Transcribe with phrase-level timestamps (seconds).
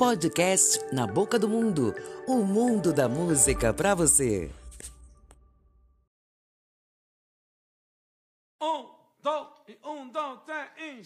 [0.00, 1.94] Podcast Na Boca do Mundo
[2.26, 4.50] o mundo da música pra você.
[8.62, 8.86] Um,
[9.22, 9.46] dois,
[9.84, 11.04] um, dois, três.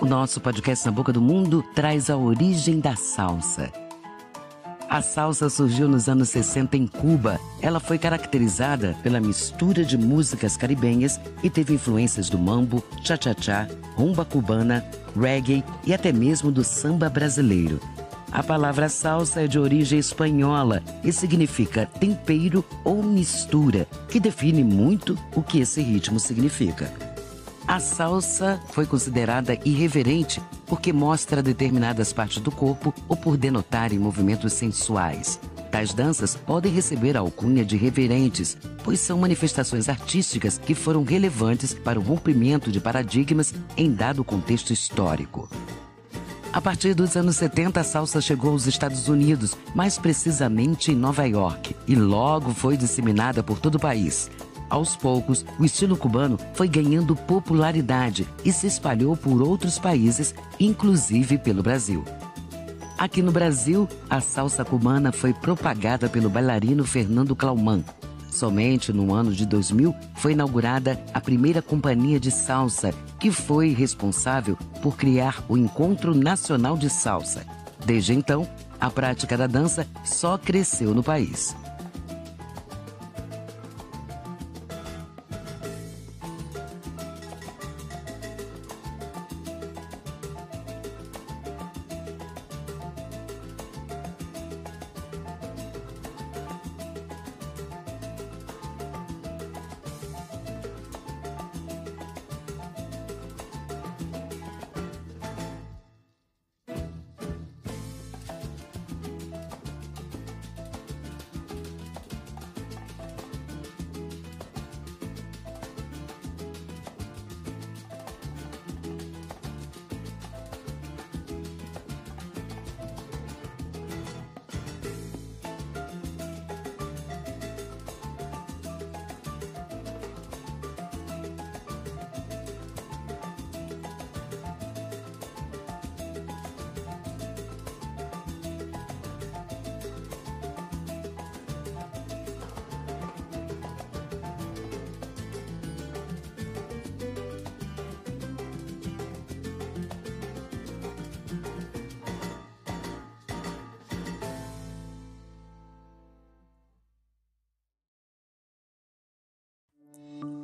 [0.00, 3.70] O nosso podcast Na Boca do Mundo traz a origem da salsa.
[4.92, 7.40] A salsa surgiu nos anos 60 em Cuba.
[7.62, 13.66] Ela foi caracterizada pela mistura de músicas caribenhas e teve influências do mambo, cha-cha-cha,
[13.96, 14.84] rumba cubana,
[15.18, 17.80] reggae e até mesmo do samba brasileiro.
[18.30, 25.18] A palavra salsa é de origem espanhola e significa tempero ou mistura, que define muito
[25.34, 27.11] o que esse ritmo significa.
[27.72, 34.52] A salsa foi considerada irreverente porque mostra determinadas partes do corpo ou por denotarem movimentos
[34.52, 35.40] sensuais.
[35.70, 41.72] Tais danças podem receber a alcunha de reverentes, pois são manifestações artísticas que foram relevantes
[41.72, 45.48] para o rompimento de paradigmas em dado contexto histórico.
[46.52, 51.24] A partir dos anos 70, a salsa chegou aos Estados Unidos, mais precisamente em Nova
[51.26, 54.30] York, e logo foi disseminada por todo o país.
[54.72, 61.36] Aos poucos, o estilo cubano foi ganhando popularidade e se espalhou por outros países, inclusive
[61.36, 62.02] pelo Brasil.
[62.96, 67.84] Aqui no Brasil, a salsa cubana foi propagada pelo bailarino Fernando Clauman.
[68.30, 74.56] Somente no ano de 2000 foi inaugurada a primeira companhia de salsa, que foi responsável
[74.80, 77.44] por criar o Encontro Nacional de Salsa.
[77.84, 78.48] Desde então,
[78.80, 81.54] a prática da dança só cresceu no país.